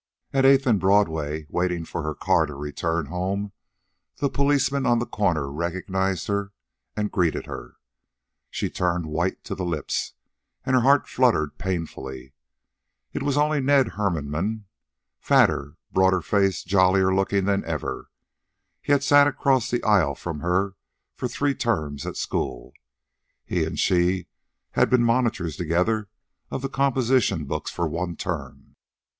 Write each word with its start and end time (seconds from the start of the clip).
At 0.33 0.45
Eighth 0.45 0.65
and 0.65 0.79
Broadway, 0.79 1.45
waiting 1.47 1.85
for 1.85 2.01
her 2.01 2.15
car 2.15 2.47
to 2.47 2.55
return 2.55 3.05
home, 3.05 3.51
the 4.15 4.31
policeman 4.31 4.87
on 4.87 4.97
the 4.97 5.05
corner 5.05 5.47
recognized 5.51 6.25
her 6.25 6.53
and 6.97 7.11
greeted 7.11 7.45
her. 7.45 7.75
She 8.49 8.67
turned 8.67 9.05
white 9.05 9.43
to 9.43 9.53
the 9.53 9.63
lips, 9.63 10.13
and 10.65 10.75
her 10.75 10.81
heart 10.81 11.07
fluttered 11.07 11.59
painfully. 11.59 12.33
It 13.13 13.21
was 13.21 13.37
only 13.37 13.61
Ned 13.61 13.89
Hermanmann, 13.89 14.63
fatter, 15.19 15.77
broader 15.91 16.21
faced, 16.21 16.65
jollier 16.65 17.13
looking 17.13 17.45
than 17.45 17.63
ever. 17.65 18.09
He 18.81 18.93
had 18.93 19.03
sat 19.03 19.27
across 19.27 19.69
the 19.69 19.83
aisle 19.83 20.15
from 20.15 20.39
her 20.39 20.73
for 21.13 21.27
three 21.27 21.53
terms 21.53 22.07
at 22.07 22.17
school. 22.17 22.73
He 23.45 23.63
and 23.65 23.77
she 23.77 24.25
had 24.71 24.89
been 24.89 25.03
monitors 25.03 25.57
together 25.57 26.09
of 26.49 26.63
the 26.63 26.69
composition 26.69 27.45
books 27.45 27.69
for 27.69 27.87
one 27.87 28.15
term. 28.15 28.75